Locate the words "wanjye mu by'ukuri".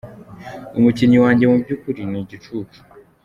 1.23-2.01